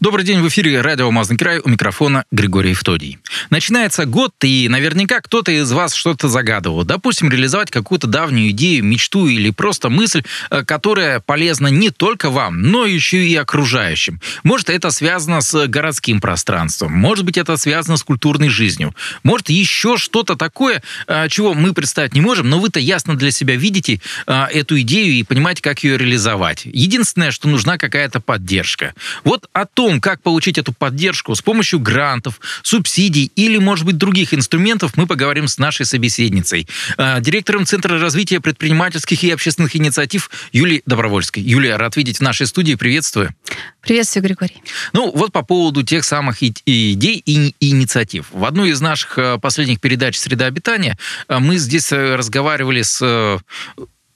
[0.00, 3.18] Добрый день, в эфире радио «Алмазный край» у микрофона Григорий Евтодий.
[3.50, 6.84] Начинается год, и наверняка кто-то из вас что-то загадывал.
[6.84, 12.62] Допустим, реализовать какую-то давнюю идею, мечту или просто мысль, э, которая полезна не только вам,
[12.62, 14.20] но еще и окружающим.
[14.44, 19.96] Может, это связано с городским пространством, может быть, это связано с культурной жизнью, может, еще
[19.96, 24.44] что-то такое, э, чего мы представить не можем, но вы-то ясно для себя видите э,
[24.52, 26.62] эту идею и понимаете, как ее реализовать.
[26.66, 28.94] Единственное, что нужна какая-то поддержка.
[29.24, 33.96] Вот о том, том, как получить эту поддержку с помощью грантов, субсидий или, может быть,
[33.96, 40.30] других инструментов, мы поговорим с нашей собеседницей, а, директором Центра развития предпринимательских и общественных инициатив
[40.52, 41.40] Юлией Добровольской.
[41.40, 42.74] Юлия, рад видеть в нашей студии.
[42.74, 43.34] Приветствую.
[43.80, 44.62] Приветствую, Григорий.
[44.92, 48.26] Ну, вот по поводу тех самых идей и инициатив.
[48.30, 53.40] В одной из наших э, последних передач «Среда обитания» э, мы здесь э, разговаривали с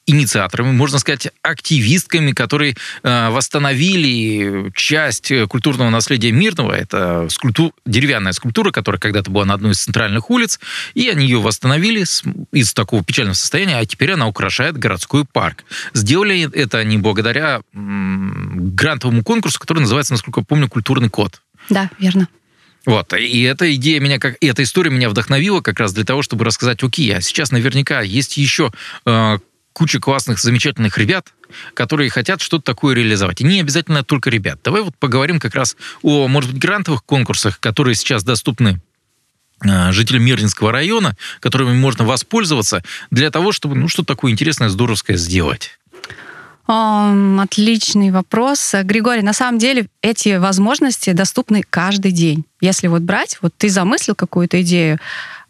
[0.06, 6.72] инициаторами, можно сказать, активистками, которые э, восстановили часть культурного наследия Мирного.
[6.72, 7.72] Это скульпту...
[7.86, 10.58] деревянная скульптура, которая когда-то была на одной из центральных улиц,
[10.94, 12.24] и они ее восстановили с...
[12.52, 15.64] из такого печального состояния, а теперь она украшает городской парк.
[15.94, 21.40] Сделали это они благодаря м- грантовому конкурсу, который называется, насколько я помню, «Культурный код».
[21.70, 22.28] Да, верно.
[22.84, 26.22] Вот, и эта идея меня, как, и эта история меня вдохновила как раз для того,
[26.22, 28.72] чтобы рассказать, окей, а сейчас наверняка есть еще
[29.06, 29.38] э,
[29.72, 31.32] куча классных, замечательных ребят,
[31.74, 33.40] которые хотят что-то такое реализовать.
[33.40, 34.60] И не обязательно только ребят.
[34.64, 38.80] Давай вот поговорим как раз о, может быть, грантовых конкурсах, которые сейчас доступны
[39.60, 45.16] а, жителям Мирнинского района, которыми можно воспользоваться для того, чтобы ну, что-то такое интересное, здоровское
[45.16, 45.78] сделать.
[46.66, 48.74] Отличный вопрос.
[48.84, 52.44] Григорий, на самом деле эти возможности доступны каждый день.
[52.60, 54.98] Если вот брать, вот ты замыслил какую-то идею,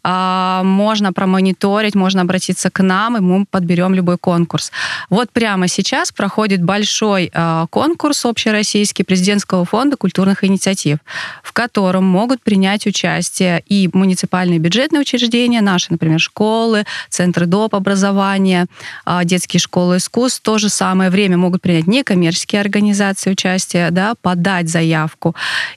[0.03, 4.71] можно промониторить, можно обратиться к нам, и мы подберем любой конкурс.
[5.09, 10.97] Вот прямо сейчас проходит большой а, конкурс общероссийский президентского фонда культурных инициатив,
[11.43, 17.75] в котором могут принять участие и муниципальные бюджетные учреждения, наши, например, школы, центры доп.
[17.75, 18.67] образования,
[19.05, 20.39] а, детские школы искусств.
[20.39, 25.35] В то же самое время могут принять некоммерческие организации участие, да, подать заявку.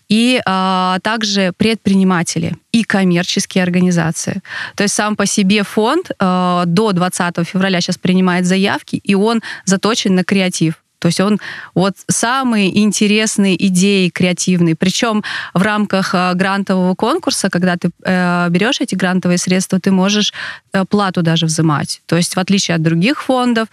[0.08, 4.42] И а, также предприниматели и коммерческие организации.
[4.74, 9.40] То есть сам по себе фонд э, до 20 февраля сейчас принимает заявки, и он
[9.64, 10.74] заточен на креатив.
[10.98, 11.38] То есть он
[11.74, 14.74] вот самые интересные идеи креативные.
[14.74, 15.22] Причем
[15.54, 20.34] в рамках э, грантового конкурса, когда ты э, берешь эти грантовые средства, ты можешь
[20.72, 22.02] э, плату даже взимать.
[22.06, 23.68] То есть в отличие от других фондов,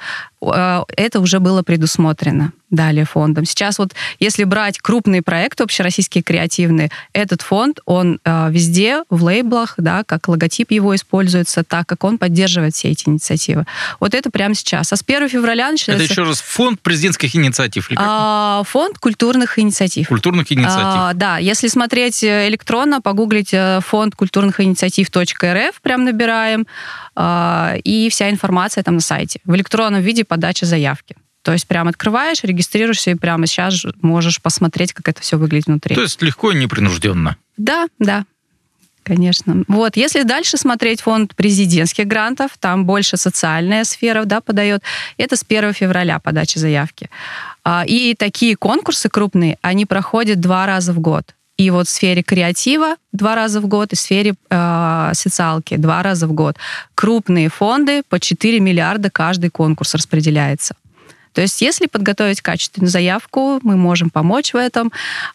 [0.51, 3.45] это уже было предусмотрено далее фондом.
[3.45, 9.75] Сейчас вот, если брать крупные проекты общероссийские креативные, этот фонд, он э, везде в лейблах,
[9.77, 13.65] да, как логотип его используется, так как он поддерживает все эти инициативы.
[13.99, 14.91] Вот это прямо сейчас.
[14.91, 16.03] А с 1 февраля начинается...
[16.03, 17.89] Это еще раз фонд президентских инициатив?
[17.89, 18.05] Или как?
[18.07, 20.07] А, фонд культурных инициатив.
[20.07, 20.77] Культурных инициатив.
[20.83, 26.65] А, да, если смотреть э, электронно, погуглить э, фонд культурных инициатив.рф, прям набираем,
[27.15, 29.39] а, и вся информация там на сайте.
[29.45, 31.15] В электронном виде подача заявки.
[31.43, 35.93] То есть прям открываешь, регистрируешься и прямо сейчас можешь посмотреть, как это все выглядит внутри.
[35.93, 37.37] То есть легко и непринужденно.
[37.55, 38.25] Да, да.
[39.03, 39.63] Конечно.
[39.67, 44.81] Вот, если дальше смотреть фонд президентских грантов, там больше социальная сфера, да, подает.
[45.17, 47.11] Это с 1 февраля подача заявки.
[47.63, 51.35] А, и такие конкурсы крупные, они проходят два раза в год.
[51.57, 56.01] И вот в сфере креатива два раза в год, и в сфере э, социалки два
[56.01, 56.57] раза в год.
[56.95, 60.75] Крупные фонды по 4 миллиарда каждый конкурс распределяется.
[61.33, 64.91] То есть, если подготовить качественную заявку, мы можем помочь в этом,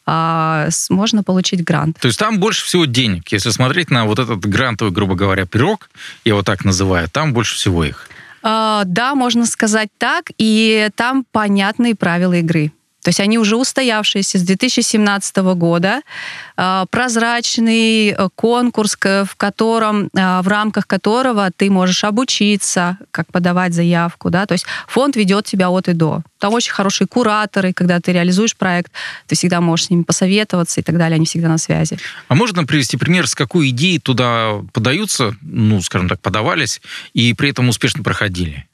[0.06, 1.98] а, можно получить грант.
[2.00, 3.28] То есть там больше всего денег.
[3.32, 5.90] Если смотреть на вот этот грантовый, грубо говоря, пирог,
[6.24, 8.08] я его так называю, там больше всего их.
[8.42, 12.70] А, да, можно сказать так, и там понятные правила игры.
[13.08, 16.02] То есть они уже устоявшиеся с 2017 года.
[16.58, 23.72] А, прозрачный э, конкурс, в котором, а, в рамках которого ты можешь обучиться, как подавать
[23.72, 24.28] заявку.
[24.28, 24.44] Да?
[24.44, 26.20] То есть фонд ведет тебя от и до.
[26.38, 28.92] Там очень хорошие кураторы, когда ты реализуешь проект,
[29.26, 31.98] ты всегда можешь с ними посоветоваться и так далее, они всегда на связи.
[32.28, 36.82] А можно привести пример, с какой идеей туда подаются, ну, скажем так, подавались,
[37.14, 38.66] и при этом успешно проходили?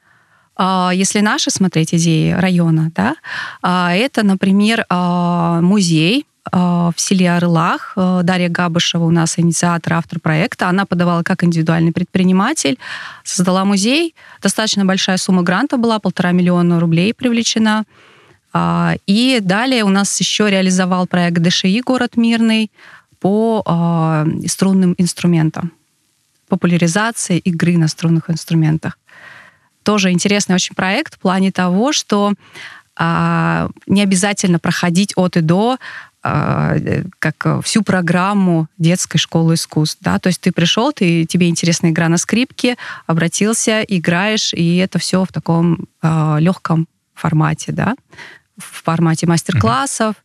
[0.57, 3.17] А, если наши смотреть идеи района, да,
[3.63, 7.95] а, это, например, а, музей, в селе Орлах.
[7.97, 10.69] Дарья Габышева у нас инициатор, автор проекта.
[10.69, 12.79] Она подавала как индивидуальный предприниматель,
[13.25, 14.15] создала музей.
[14.43, 17.85] Достаточно большая сумма гранта была, полтора миллиона рублей привлечена.
[19.07, 22.71] И далее у нас еще реализовал проект ДШИ «Город мирный»,
[23.21, 25.73] по струнным инструментам,
[26.47, 28.99] популяризация игры на струнных инструментах.
[29.85, 32.35] Тоже интересный очень проект в плане того, что
[32.99, 35.79] э, не обязательно проходить от и до
[36.25, 39.99] э, как всю программу детской школы искусств.
[40.01, 40.19] Да?
[40.19, 42.77] То есть ты пришел, ты, тебе интересна игра на скрипке,
[43.07, 47.95] обратился, играешь, и это все в таком э, легком формате, да?
[48.57, 50.17] в формате мастер-классов,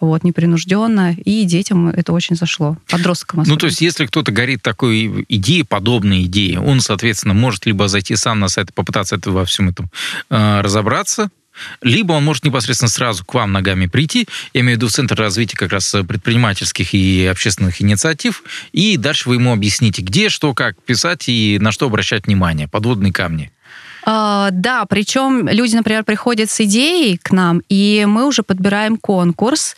[0.00, 3.54] вот, непринужденно, и детям это очень зашло, подросткам особенно.
[3.54, 8.16] Ну, то есть, если кто-то горит такой идеей, подобной идеей, он, соответственно, может либо зайти
[8.16, 9.90] сам на сайт и попытаться это, во всем этом
[10.30, 11.30] э, разобраться,
[11.80, 15.16] либо он может непосредственно сразу к вам ногами прийти, я имею в виду в Центр
[15.16, 18.42] развития как раз предпринимательских и общественных инициатив,
[18.72, 23.12] и дальше вы ему объясните, где, что, как писать и на что обращать внимание, подводные
[23.12, 23.50] камни.
[24.06, 29.76] Uh, да, причем люди, например, приходят с идеей к нам, и мы уже подбираем конкурс,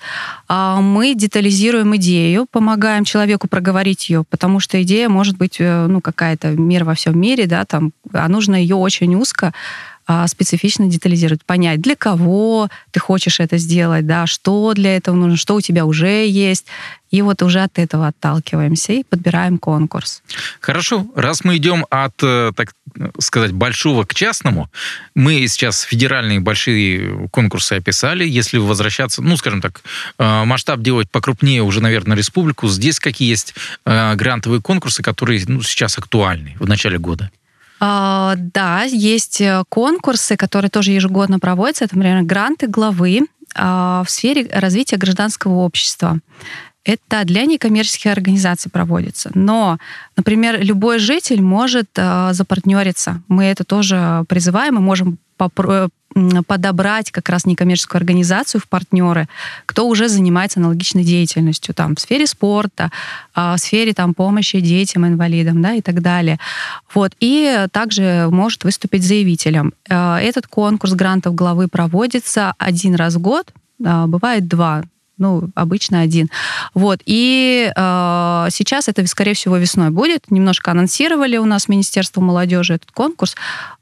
[0.50, 6.02] uh, мы детализируем идею, помогаем человеку проговорить ее, потому что идея может быть, э, ну,
[6.02, 9.52] какая-то мир во всем мире, да, там, а нужно ее очень узко а,
[10.26, 15.54] специфично детализировать, понять, для кого ты хочешь это сделать, да, что для этого нужно, что
[15.54, 16.66] у тебя уже есть.
[17.10, 20.22] И вот уже от этого отталкиваемся и подбираем конкурс.
[20.60, 21.06] Хорошо.
[21.14, 22.74] Раз мы идем от, э, так
[23.18, 24.70] сказать, большого к частному,
[25.14, 28.28] мы сейчас федеральные большие конкурсы описали.
[28.28, 29.82] Если возвращаться, ну, скажем так,
[30.18, 33.54] э, масштаб делать покрупнее уже, наверное, республику, здесь какие есть
[33.86, 37.30] э, грантовые конкурсы, которые ну, сейчас актуальны в начале года?
[37.80, 41.84] А, да, есть э, конкурсы, которые тоже ежегодно проводятся.
[41.84, 43.22] Это, например, гранты главы
[43.54, 46.18] а, в сфере развития гражданского общества.
[46.84, 49.30] Это для некоммерческих организаций проводится.
[49.34, 49.78] Но,
[50.16, 53.22] например, любой житель может э, запартнериться.
[53.28, 55.18] Мы это тоже призываем, мы можем
[56.46, 59.28] подобрать как раз некоммерческую организацию в партнеры,
[59.66, 62.90] кто уже занимается аналогичной деятельностью там, в сфере спорта,
[63.34, 66.38] а, в сфере там, помощи детям, инвалидам да, и так далее.
[66.94, 67.12] Вот.
[67.20, 69.72] И также может выступить заявителем.
[69.88, 73.52] Э, этот конкурс грантов главы проводится один раз в год,
[73.84, 74.82] а, бывает два
[75.18, 76.30] ну, обычно один.
[76.74, 77.00] Вот.
[77.04, 80.30] И э, сейчас это, скорее всего, весной будет.
[80.30, 83.34] Немножко анонсировали у нас Министерство молодежи этот конкурс.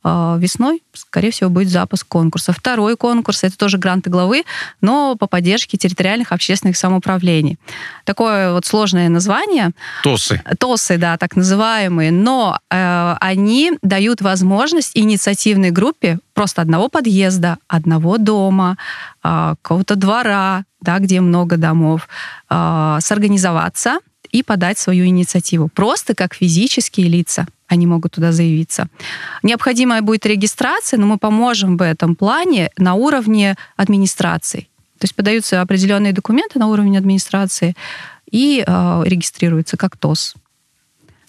[0.08, 2.52] Э, весной, скорее всего, будет запуск конкурса.
[2.52, 4.44] Второй конкурс, это тоже гранты главы,
[4.80, 7.58] но по поддержке территориальных общественных самоуправлений.
[8.04, 9.72] Такое вот сложное название.
[10.04, 10.40] ТОСы.
[10.58, 12.12] ТОСы, да, так называемые.
[12.12, 18.76] Но э, они дают возможность инициативной группе просто одного подъезда, одного дома,
[19.24, 22.08] э, какого-то двора, да, где много домов,
[22.48, 23.98] э, сорганизоваться
[24.30, 25.68] и подать свою инициативу.
[25.68, 28.88] Просто как физические лица они могут туда заявиться.
[29.42, 34.68] Необходимая будет регистрация, но мы поможем в этом плане на уровне администрации.
[34.98, 37.76] То есть подаются определенные документы на уровне администрации
[38.30, 40.34] и э, регистрируются как ТОС.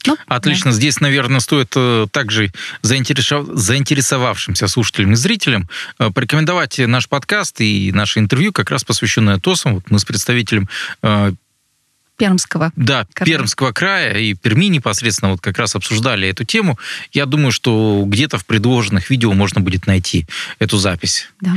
[0.05, 0.71] Ну, Отлично.
[0.71, 0.77] Да.
[0.77, 2.51] Здесь, наверное, стоит э, также
[2.81, 3.47] заинтересов...
[3.51, 5.67] заинтересовавшимся слушателям и зрителям
[5.99, 9.75] э, порекомендовать наш подкаст и наше интервью, как раз посвященное ТОСам.
[9.75, 10.69] Вот мы с представителем
[11.01, 11.33] э,
[12.17, 12.71] Пермского.
[12.75, 13.31] Да, края.
[13.31, 16.77] Пермского края и Перми непосредственно вот как раз обсуждали эту тему.
[17.13, 20.25] Я думаю, что где-то в предложенных видео можно будет найти
[20.59, 21.29] эту запись.
[21.41, 21.53] Да.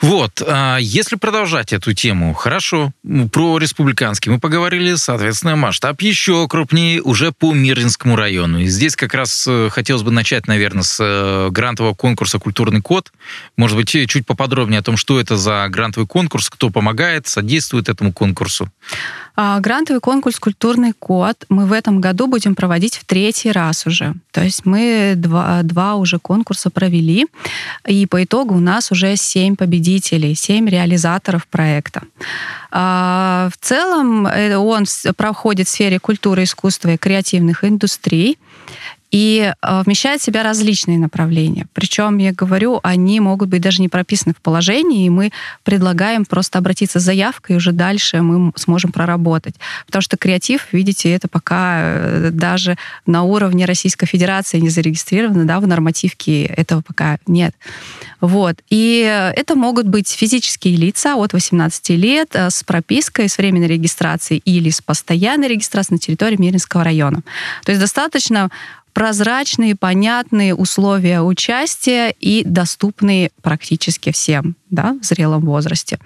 [0.00, 2.92] Вот, а если продолжать эту тему, хорошо,
[3.32, 8.60] про республиканский мы поговорили, соответственно, масштаб еще крупнее уже по Мирнинскому району.
[8.60, 13.12] И здесь как раз э, хотелось бы начать, наверное, с э, грантового конкурса «Культурный код».
[13.56, 18.12] Может быть, чуть поподробнее о том, что это за грантовый конкурс, кто помогает, содействует этому
[18.12, 18.70] конкурсу.
[19.36, 24.14] А, грантовый конкурс «Культурный код» мы в этом году будем проводить в третий раз уже.
[24.30, 27.26] То есть мы два, два уже конкурса провели,
[27.86, 32.02] и по итогу у нас уже семь победителей, семь реализаторов проекта.
[32.70, 34.84] А, в целом э, он
[35.16, 38.38] проходит в сфере культуры, искусства и креативных индустрий
[39.14, 41.68] и э, вмещает в себя различные направления.
[41.72, 45.30] Причем, я говорю, они могут быть даже не прописаны в положении, и мы
[45.62, 49.54] предлагаем просто обратиться с заявкой, и уже дальше мы сможем проработать.
[49.86, 55.60] Потому что креатив, видите, это пока э, даже на уровне Российской Федерации не зарегистрировано, да,
[55.60, 57.54] в нормативке этого пока нет.
[58.20, 58.56] Вот.
[58.68, 64.42] И это могут быть физические лица от 18 лет э, с пропиской, с временной регистрацией
[64.44, 67.22] или с постоянной регистрацией на территории Миринского района.
[67.64, 68.50] То есть достаточно
[68.94, 75.98] прозрачные, понятные условия участия и доступные практически всем да, в зрелом возрасте.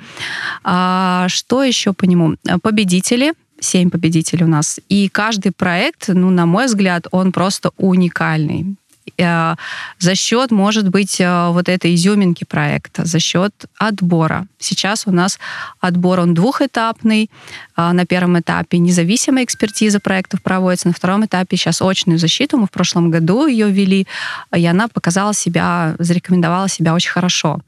[0.65, 2.37] А что еще по нему?
[2.63, 4.81] Победители семь победителей у нас.
[4.89, 8.77] И каждый проект, ну, на мой взгляд, он просто уникальный.
[9.17, 9.55] Э,
[9.99, 14.47] за счет, может быть, э, вот этой изюминки проекта, за счет отбора.
[14.59, 15.39] Сейчас у нас
[15.81, 17.31] отбор, он двухэтапный.
[17.77, 22.59] Э, на первом этапе независимая экспертиза проектов проводится, на втором этапе сейчас очную защиту.
[22.59, 24.07] Мы в прошлом году ее ввели,
[24.57, 27.61] и она показала себя, зарекомендовала себя очень хорошо.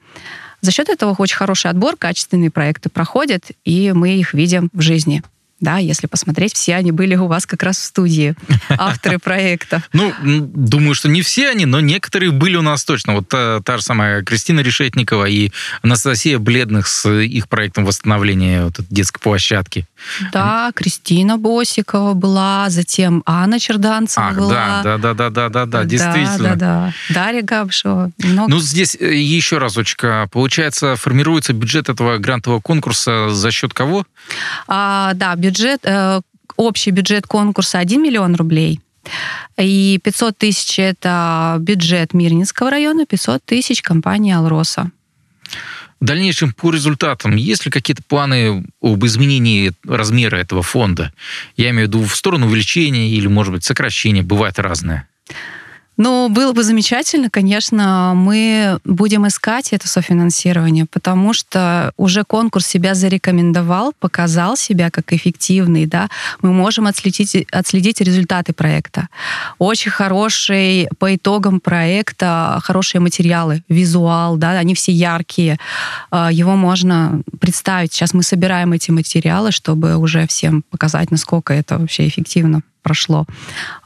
[0.61, 5.23] За счет этого очень хороший отбор, качественные проекты проходят, и мы их видим в жизни
[5.61, 8.35] да, если посмотреть, все они были у вас как раз в студии,
[8.71, 9.83] авторы проекта.
[9.93, 13.15] Ну, думаю, что не все они, но некоторые были у нас точно.
[13.15, 15.51] Вот та, та же самая Кристина Решетникова и
[15.83, 19.87] Анастасия Бледных с их проектом восстановления вот детской площадки.
[20.33, 24.83] Да, Кристина Босикова была, затем Анна Черданцева Ах, была.
[24.83, 26.51] да, да, да, да, да, да, действительно.
[26.51, 27.15] Да, да, да.
[27.15, 28.11] Дарья Габшева.
[28.19, 28.51] Много...
[28.51, 30.31] Ну, здесь э, еще разочек.
[30.31, 34.07] Получается, формируется бюджет этого грантового конкурса за счет кого?
[34.67, 36.21] А, да, бюджет э,
[36.57, 38.81] общий бюджет конкурса 1 миллион рублей.
[39.57, 44.91] И 500 тысяч– это бюджет Мирнинского района, 500 тысяч– компания «Алроса».
[46.01, 51.13] В дальнейшем по результатам есть ли какие-то планы об изменении размера этого фонда?
[51.57, 54.23] Я имею в виду в сторону увеличения или, может быть, сокращения.
[54.23, 55.07] Бывает разное.
[55.97, 62.95] Ну, было бы замечательно, конечно, мы будем искать это софинансирование, потому что уже конкурс себя
[62.95, 66.09] зарекомендовал, показал себя как эффективный, да,
[66.41, 69.09] мы можем отследить, отследить результаты проекта.
[69.59, 75.59] Очень хороший по итогам проекта, хорошие материалы, визуал, да, они все яркие,
[76.11, 77.93] а, его можно представить.
[77.93, 83.27] Сейчас мы собираем эти материалы, чтобы уже всем показать, насколько это вообще эффективно прошло.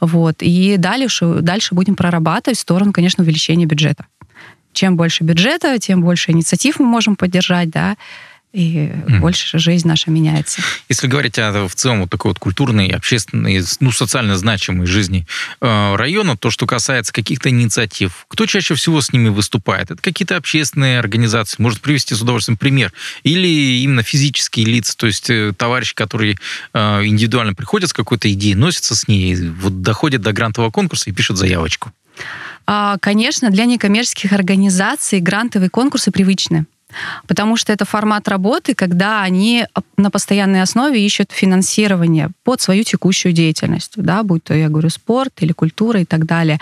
[0.01, 0.37] Вот.
[0.39, 4.05] И дальше, дальше будем прорабатывать в сторону, конечно, увеличения бюджета.
[4.73, 7.95] Чем больше бюджета, тем больше инициатив мы можем поддержать, да,
[8.55, 9.19] и mm.
[9.19, 10.61] больше жизнь наша меняется.
[10.87, 15.27] Если говорить о в целом вот такой вот культурной, общественной, ну, социально значимой жизни
[15.59, 19.91] э, района, то, что касается каких-то инициатив, кто чаще всего с ними выступает?
[19.91, 22.93] Это какие-то общественные организации, может привести с удовольствием пример,
[23.23, 26.37] или именно физические лица, то есть э, товарищи, которые
[26.73, 31.13] э, индивидуально приходят с какой-то идеей, носятся с ней, вот доходят до грантового конкурса и
[31.13, 31.91] пишут заявочку.
[32.67, 36.65] А, конечно, для некоммерческих организаций грантовые конкурсы привычны.
[37.27, 39.65] Потому что это формат работы, когда они
[39.97, 45.33] на постоянной основе ищут финансирование под свою текущую деятельность, да, будь то, я говорю, спорт
[45.41, 46.59] или культура и так далее.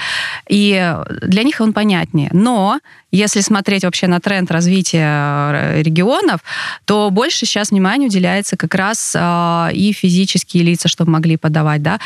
[0.47, 2.29] И для них он понятнее.
[2.31, 2.79] Но
[3.11, 6.41] если смотреть вообще на тренд развития э, регионов,
[6.85, 11.99] то больше сейчас внимания уделяется как раз э, и физические лица, чтобы могли подавать, да,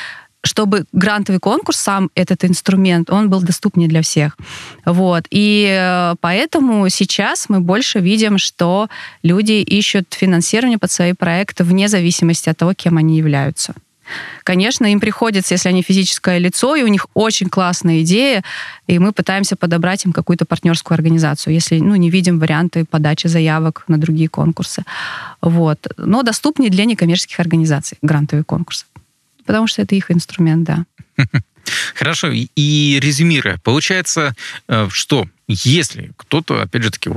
[0.48, 4.38] чтобы грантовый конкурс, сам этот инструмент, он был доступнее для всех.
[4.86, 5.25] Вот.
[5.30, 8.88] И э, поэтому сейчас мы больше видим, что
[9.24, 13.74] люди ищут финансирование под свои проекты вне зависимости от того, кем они являются.
[14.44, 18.44] Конечно, им приходится, если они физическое лицо, и у них очень классная идея,
[18.88, 23.84] и мы пытаемся подобрать им какую-то партнерскую организацию, если ну, не видим варианты подачи заявок
[23.88, 24.84] на другие конкурсы.
[25.42, 25.88] Вот.
[25.98, 28.86] Но доступнее для некоммерческих организаций грантовые конкурсы
[29.48, 30.86] потому что это их инструмент, да.
[31.96, 32.32] Хорошо.
[32.32, 34.36] И резюмируя, получается,
[34.68, 37.10] э, что если кто-то, опять же таки,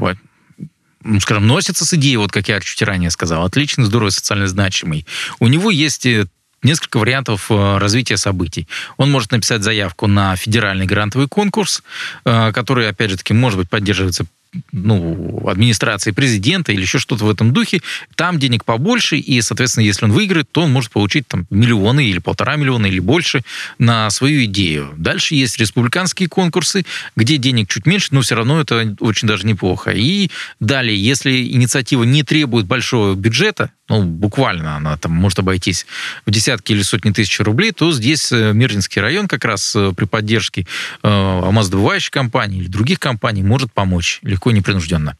[1.03, 5.07] ну, скажем, носится с идеей, вот как я чуть ранее сказал, отличный, здоровый, социально значимый,
[5.39, 6.27] у него есть э,
[6.63, 8.69] несколько вариантов э, развития событий.
[8.97, 11.83] Он может написать заявку на федеральный грантовый конкурс,
[12.25, 14.27] который, опять же таки, может быть поддерживается
[14.73, 17.83] ну, администрации президента или еще что-то в этом духе,
[18.16, 22.19] там денег побольше, и, соответственно, если он выиграет, то он может получить там миллионы или
[22.19, 23.42] полтора миллиона или больше
[23.78, 24.92] на свою идею.
[24.97, 26.85] Дальше есть республиканские конкурсы,
[27.16, 29.92] где денег чуть меньше, но все равно это очень даже неплохо.
[29.92, 35.85] И далее, если инициатива не требует большого бюджета, ну, буквально она там может обойтись
[36.25, 40.05] в десятки или сотни тысяч рублей, то здесь э, Мирнинский район как раз э, при
[40.05, 40.67] поддержке
[41.03, 45.17] э, алмаздобывающей компании или других компаний может помочь легко и непринужденно.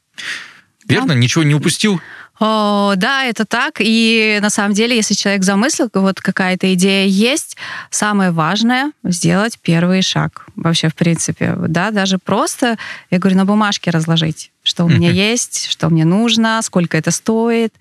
[0.87, 1.09] Верно?
[1.09, 1.15] Да.
[1.15, 2.00] Ничего не упустил?
[2.41, 3.77] О, да, это так.
[3.81, 7.57] И на самом деле, если человек замыслил, вот какая-то идея есть,
[7.91, 10.47] самое важное сделать первый шаг.
[10.57, 12.79] Вообще, в принципе, да, даже просто,
[13.11, 17.75] я говорю, на бумажке разложить, что у меня есть, что мне нужно, сколько это стоит.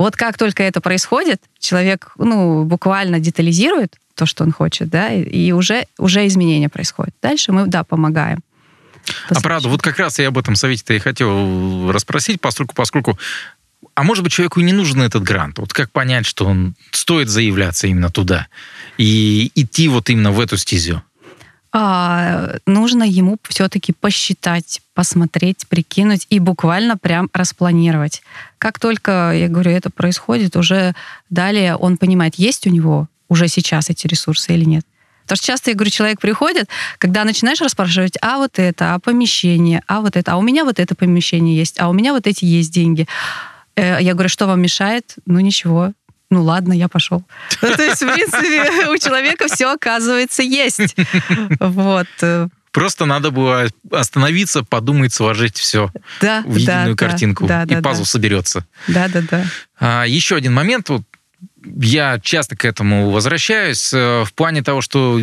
[0.00, 5.52] Вот как только это происходит, человек, ну, буквально детализирует то, что он хочет, да, и
[5.52, 7.14] уже, уже изменения происходят.
[7.20, 8.38] Дальше мы, да, помогаем.
[9.28, 13.18] А правда, вот как раз я об этом совете-то и хотел расспросить, поскольку, поскольку
[13.94, 15.58] а может быть, человеку и не нужен этот грант.
[15.58, 18.46] Вот как понять, что он стоит заявляться именно туда
[18.96, 21.02] и идти вот именно в эту стезю?
[21.72, 28.22] А, нужно ему все-таки посчитать, посмотреть, прикинуть и буквально прям распланировать.
[28.58, 30.94] Как только, я говорю, это происходит, уже
[31.28, 34.84] далее он понимает, есть у него уже сейчас эти ресурсы или нет.
[35.22, 39.80] Потому что часто, я говорю, человек приходит, когда начинаешь расспрашивать, а вот это, а помещение,
[39.86, 42.44] а вот это, а у меня вот это помещение есть, а у меня вот эти
[42.44, 43.06] есть деньги.
[43.76, 45.14] Э, я говорю, что вам мешает?
[45.26, 45.92] Ну, ничего.
[46.30, 47.24] Ну ладно, я пошел.
[47.60, 50.96] Ну, то есть, в принципе, у человека все, оказывается, есть.
[51.58, 52.08] Вот.
[52.72, 57.82] Просто надо было остановиться, подумать, сложить все да, в единую да, картинку, да, и да,
[57.82, 58.08] пазл да.
[58.08, 58.64] соберется.
[58.86, 59.44] Да, да, да.
[59.80, 60.88] А, еще один момент.
[60.88, 61.02] Вот
[61.64, 65.20] я часто к этому возвращаюсь э, в плане того, что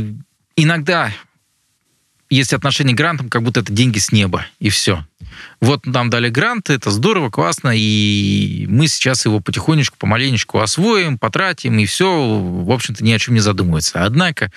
[0.57, 1.11] иногда
[2.29, 5.05] есть отношение к грантам, как будто это деньги с неба, и все.
[5.61, 11.77] Вот нам дали грант, это здорово, классно, и мы сейчас его потихонечку, помаленечку освоим, потратим,
[11.79, 14.03] и все, в общем-то, ни о чем не задумывается.
[14.03, 14.51] Однако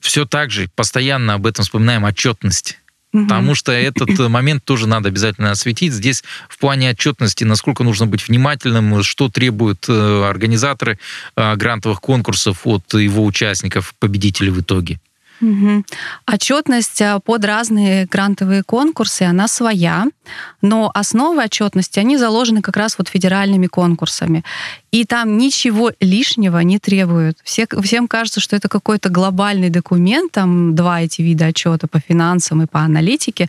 [0.00, 2.78] все так же постоянно об этом вспоминаем отчетность.
[3.12, 5.92] Потому что этот момент тоже надо обязательно осветить.
[5.92, 10.98] Здесь в плане отчетности, насколько нужно быть внимательным, что требуют э, организаторы
[11.36, 14.98] э, грантовых конкурсов от его участников, победителей в итоге.
[15.40, 15.84] Угу.
[16.26, 20.06] Отчетность а, под разные грантовые конкурсы, она своя,
[20.62, 24.44] но основы отчетности, они заложены как раз вот федеральными конкурсами.
[24.92, 27.38] И там ничего лишнего не требуют.
[27.42, 32.62] Все, всем кажется, что это какой-то глобальный документ, там два эти вида отчета по финансам
[32.62, 33.48] и по аналитике.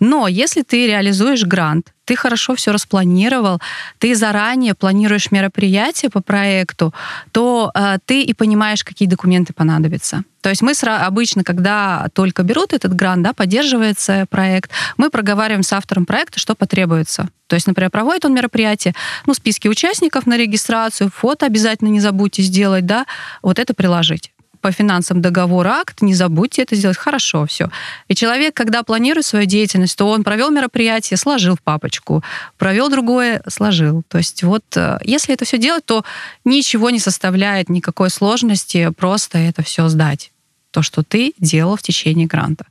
[0.00, 3.60] Но если ты реализуешь грант, ты хорошо все распланировал,
[3.98, 6.94] ты заранее планируешь мероприятие по проекту,
[7.32, 10.22] то э, ты и понимаешь, какие документы понадобятся.
[10.40, 15.72] То есть мы обычно, когда только берут этот грант, да, поддерживается проект, мы проговариваем с
[15.72, 17.28] автором проекта, что потребуется.
[17.48, 18.94] То есть, например, проводит он мероприятие,
[19.26, 23.06] ну, списки участников на регистрацию, фото обязательно не забудьте сделать, да,
[23.42, 26.96] вот это приложить по финансам договор, акт, не забудьте это сделать.
[26.96, 27.70] Хорошо, все.
[28.08, 32.22] И человек, когда планирует свою деятельность, то он провел мероприятие, сложил в папочку,
[32.58, 34.02] провел другое, сложил.
[34.08, 36.04] То есть вот э, если это все делать, то
[36.44, 40.32] ничего не составляет никакой сложности, просто это все сдать.
[40.70, 42.66] То, что ты делал в течение гранта.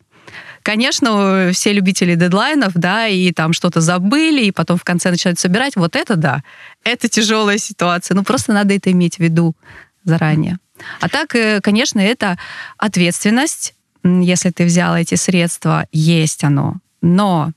[0.65, 5.75] Конечно, все любители дедлайнов, да, и там что-то забыли, и потом в конце начинают собирать,
[5.75, 6.43] вот это да,
[6.83, 8.15] это тяжелая ситуация.
[8.15, 9.55] Ну, просто надо это иметь в виду
[10.05, 10.57] заранее.
[10.99, 12.37] А так, э, конечно, это
[12.77, 17.51] ответственность, если ты взял эти средства, есть оно, но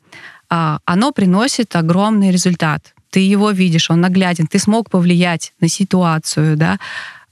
[0.49, 2.95] а, оно приносит огромный результат.
[3.11, 6.79] Ты его видишь, он нагляден, ты смог повлиять на ситуацию, да,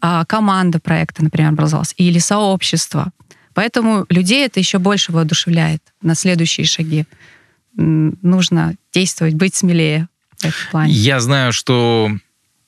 [0.01, 3.11] а, команда проекта, например, образовалась, или сообщество.
[3.55, 7.07] Поэтому людей это еще больше воодушевляет на следующие шаги.
[7.75, 10.09] Нужно действовать, быть смелее
[10.39, 10.93] в этом плане.
[10.93, 12.11] Я знаю, что,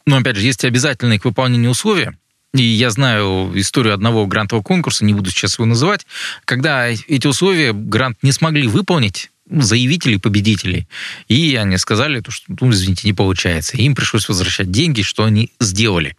[0.06, 2.16] ну, опять же, есть обязательные к выполнению условия,
[2.54, 6.06] и я знаю историю одного грантового конкурса, не буду сейчас его называть,
[6.44, 10.86] когда эти условия грант не смогли выполнить, заявителей, победителей.
[11.28, 13.76] И они сказали, что, ну, извините, не получается.
[13.76, 16.16] Им пришлось возвращать деньги, что они сделали.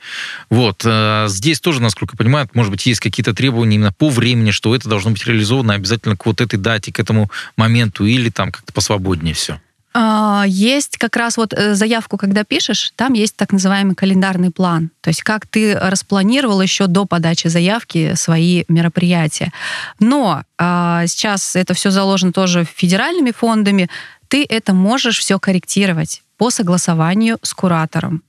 [0.49, 0.81] Вот.
[0.85, 4.75] Э, здесь тоже, насколько я понимаю, может быть, есть какие-то требования именно по времени, что
[4.75, 8.73] это должно быть реализовано обязательно к вот этой дате, к этому моменту, или там как-то
[8.73, 9.61] посвободнее все.
[9.93, 14.91] А, есть как раз вот э, заявку, когда пишешь, там есть так называемый календарный план.
[15.01, 19.51] То есть как ты распланировал еще до подачи заявки свои мероприятия.
[19.99, 23.89] Но а, сейчас это все заложено тоже федеральными фондами.
[24.27, 28.21] Ты это можешь все корректировать по согласованию с куратором.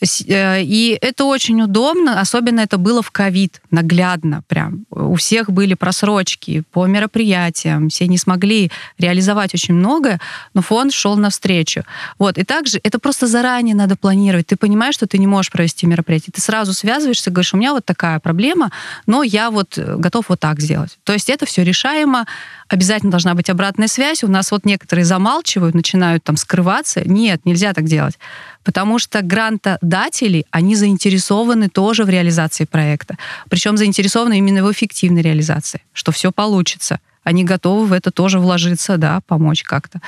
[0.00, 4.86] Э, и это очень удобно, особенно это было в ковид, наглядно прям.
[4.90, 10.20] У всех были просрочки по мероприятиям, все не смогли реализовать очень многое,
[10.54, 11.84] но фонд шел навстречу.
[12.18, 12.38] Вот.
[12.38, 14.46] И также это просто заранее надо планировать.
[14.46, 17.84] Ты понимаешь, что ты не можешь провести мероприятие, ты сразу связываешься, говоришь, у меня вот
[17.84, 18.70] такая проблема,
[19.06, 20.98] но я вот э, готов вот так сделать.
[21.04, 22.26] То есть это все решаемо,
[22.68, 24.24] обязательно должна быть обратная связь.
[24.24, 27.02] У нас вот некоторые замалчивают, начинают там скрываться.
[27.04, 28.18] Нет, нельзя так делать
[28.64, 33.16] потому что грантодатели, они заинтересованы тоже в реализации проекта.
[33.48, 36.98] Причем заинтересованы именно в эффективной реализации, что все получится.
[37.22, 40.00] Они готовы в это тоже вложиться, да, помочь как-то.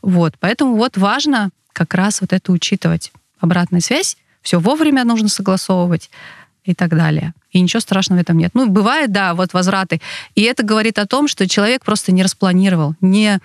[0.00, 3.12] Вот, поэтому вот важно как раз вот это учитывать.
[3.40, 6.10] Обратная связь, все вовремя нужно согласовывать
[6.64, 7.34] и так далее.
[7.50, 8.52] И ничего страшного в этом нет.
[8.54, 10.00] Ну, бывает, да, вот возвраты.
[10.34, 13.38] И это говорит о том, что человек просто не распланировал, не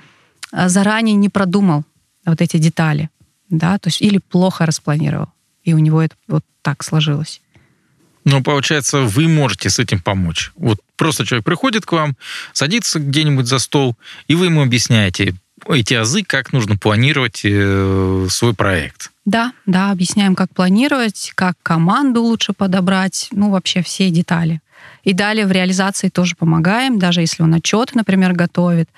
[0.51, 1.83] а, заранее не продумал
[2.25, 3.09] вот эти детали
[3.49, 5.29] да, то есть или плохо распланировал,
[5.63, 7.41] и у него это вот так сложилось.
[8.25, 10.51] Ну, получается, вы можете с этим помочь.
[10.55, 12.15] Вот просто человек приходит к вам,
[12.53, 13.95] садится где-нибудь за стол,
[14.27, 15.35] и вы ему объясняете
[15.67, 19.11] эти азы, как нужно планировать э, свой проект.
[19.25, 24.61] Да, да, объясняем, как планировать, как команду лучше подобрать, ну, вообще все детали.
[25.03, 28.89] И далее в реализации тоже помогаем, даже если он отчет, например, готовит,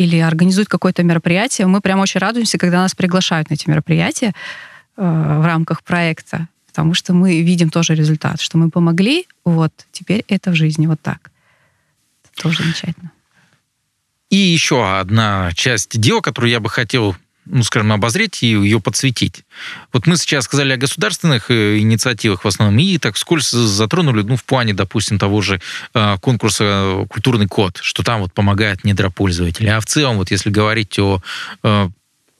[0.00, 4.32] или организуют какое-то мероприятие, мы прям очень радуемся, когда нас приглашают на эти мероприятия
[4.96, 6.48] э, в рамках проекта.
[6.66, 11.02] потому что мы видим тоже результат, что мы помогли, вот, теперь это в жизни вот
[11.02, 11.30] так.
[12.24, 13.10] Это тоже замечательно.
[14.30, 17.14] И еще одна часть дела, которую я бы хотел
[17.46, 19.44] ну, скажем, обозреть и ее подсветить.
[19.92, 24.36] Вот мы сейчас сказали о государственных э, инициативах в основном, и так вскользь затронули, ну,
[24.36, 25.60] в плане, допустим, того же
[25.94, 29.68] э, конкурса «Культурный код», что там вот помогает недропользователи.
[29.68, 31.22] А в целом, вот если говорить о
[31.62, 31.88] э,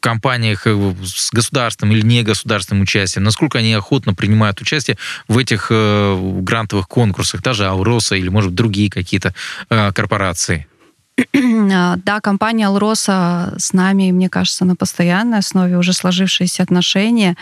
[0.01, 4.97] компаниях с государственным или негосударственным участием, насколько они охотно принимают участие
[5.29, 9.35] в этих э, грантовых конкурсах, даже Алроса или, может, другие какие-то
[9.69, 10.67] э, корпорации?
[11.73, 17.37] А, да, компания Алроса с нами, мне кажется, на постоянной основе уже сложившиеся отношения.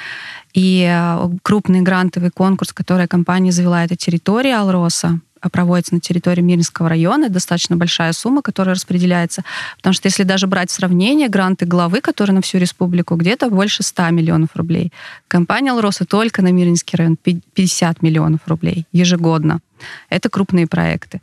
[0.55, 5.21] И а, крупный грантовый конкурс, который компания завела, это территория Алроса
[5.51, 7.29] проводится на территории Мирнского района.
[7.29, 9.45] достаточно большая сумма, которая распределяется.
[9.77, 14.11] Потому что если даже брать сравнение, гранты главы, которые на всю республику, где-то больше 100
[14.11, 14.93] миллионов рублей.
[15.29, 19.61] Компания «Алроса» только на Мирнинский район 50 миллионов рублей ежегодно.
[20.11, 21.21] Это крупные проекты.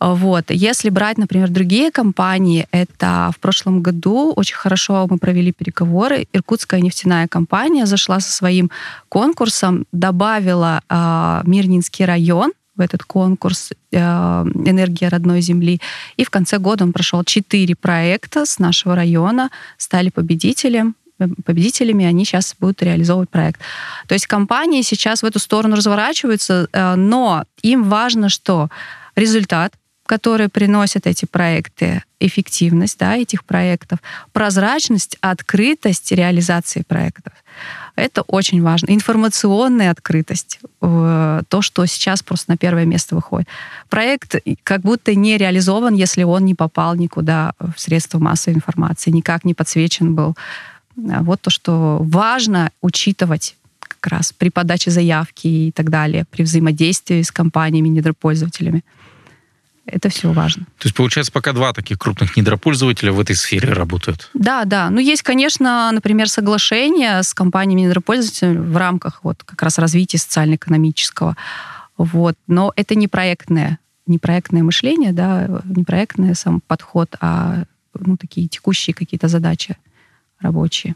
[0.00, 0.50] Вот.
[0.50, 6.26] Если брать, например, другие компании, это в прошлом году очень хорошо мы провели переговоры.
[6.32, 8.70] Иркутская нефтяная компания зашла со своим
[9.08, 15.80] конкурсом, добавила э, Мирнинский район этот конкурс э, «Энергия родной земли».
[16.16, 22.04] И в конце года он прошел четыре проекта с нашего района, стали победителем э, победителями,
[22.04, 23.60] они сейчас будут реализовывать проект.
[24.06, 28.68] То есть компании сейчас в эту сторону разворачиваются, э, но им важно, что
[29.16, 29.72] результат,
[30.12, 33.98] который приносят эти проекты, эффективность да, этих проектов,
[34.34, 37.32] прозрачность, открытость реализации проектов.
[37.96, 38.90] Это очень важно.
[38.90, 43.48] Информационная открытость, то, что сейчас просто на первое место выходит.
[43.88, 49.46] Проект как будто не реализован, если он не попал никуда в средства массовой информации, никак
[49.46, 50.36] не подсвечен был.
[50.94, 57.22] Вот то, что важно учитывать как раз при подаче заявки и так далее, при взаимодействии
[57.22, 58.84] с компаниями, недропользователями.
[59.86, 60.64] Это все важно.
[60.78, 64.30] То есть, получается, пока два таких крупных недропользователя в этой сфере работают?
[64.32, 64.90] Да, да.
[64.90, 71.36] Ну, есть, конечно, например, соглашение с компаниями недропользователями в рамках вот как раз развития социально-экономического.
[71.98, 72.36] Вот.
[72.46, 77.64] Но это не проектное, не проектное мышление, да, не проектный сам подход, а
[77.98, 79.76] ну, такие текущие какие-то задачи
[80.40, 80.94] рабочие.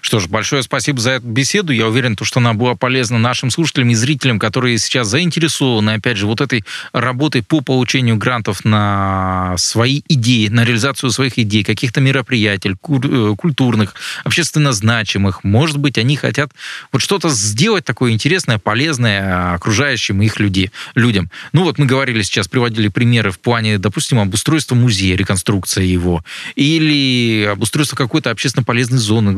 [0.00, 1.72] Что ж, большое спасибо за эту беседу.
[1.72, 6.26] Я уверен, что она была полезна нашим слушателям и зрителям, которые сейчас заинтересованы, опять же,
[6.26, 12.70] вот этой работой по получению грантов на свои идеи, на реализацию своих идей, каких-то мероприятий,
[12.72, 15.44] э, культурных, общественно значимых.
[15.44, 16.50] Может быть, они хотят
[16.92, 21.30] вот что-то сделать такое интересное, полезное окружающим их люди, людям.
[21.52, 26.24] Ну вот мы говорили сейчас, приводили примеры в плане, допустим, обустройства музея, реконструкция его,
[26.54, 29.32] или обустройства какой-то общественно полезной зоны,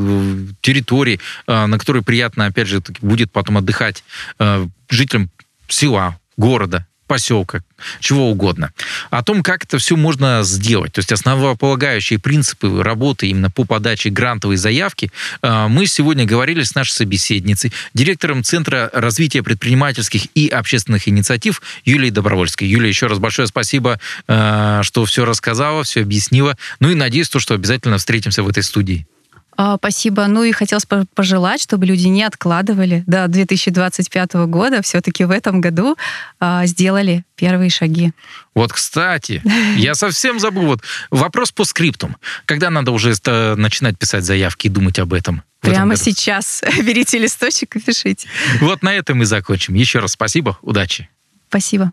[0.60, 4.04] территории, э, на которой приятно, опять же, будет потом отдыхать
[4.38, 5.30] э, жителям
[5.68, 7.62] села, города, поселка,
[8.00, 8.72] чего угодно.
[9.10, 14.10] О том, как это все можно сделать, то есть основополагающие принципы работы именно по подаче
[14.10, 21.08] грантовой заявки, э, мы сегодня говорили с нашей собеседницей, директором Центра развития предпринимательских и общественных
[21.08, 22.64] инициатив Юлией Добровольской.
[22.64, 26.56] Юлия, еще раз большое спасибо, что все рассказала, все объяснила.
[26.80, 29.06] Ну и надеюсь, что обязательно встретимся в этой студии.
[29.56, 30.26] А, спасибо.
[30.26, 35.96] Ну и хотелось пожелать, чтобы люди не откладывали до 2025 года, все-таки в этом году
[36.40, 38.12] а, сделали первые шаги.
[38.54, 39.42] Вот, кстати,
[39.76, 40.66] я совсем забыл.
[40.66, 42.16] Вот вопрос по скриптум.
[42.44, 43.14] Когда надо уже
[43.56, 45.42] начинать писать заявки и думать об этом?
[45.60, 46.62] Прямо сейчас.
[46.82, 48.28] Берите листочек и пишите.
[48.60, 49.74] Вот на этом мы закончим.
[49.74, 50.58] Еще раз спасибо.
[50.62, 51.08] Удачи.
[51.48, 51.92] Спасибо.